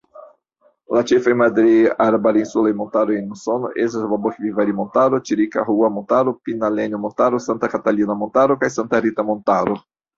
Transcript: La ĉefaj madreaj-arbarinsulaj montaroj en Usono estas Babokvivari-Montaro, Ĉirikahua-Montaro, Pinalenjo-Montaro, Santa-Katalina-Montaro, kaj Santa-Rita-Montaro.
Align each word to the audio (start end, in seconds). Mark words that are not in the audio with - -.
La 0.97 1.01
ĉefaj 1.11 1.33
madreaj-arbarinsulaj 1.41 2.71
montaroj 2.79 3.19
en 3.19 3.29
Usono 3.37 3.71
estas 3.85 4.09
Babokvivari-Montaro, 4.15 5.23
Ĉirikahua-Montaro, 5.31 6.37
Pinalenjo-Montaro, 6.51 7.47
Santa-Katalina-Montaro, 7.51 8.63
kaj 8.67 8.77
Santa-Rita-Montaro. 8.81 9.83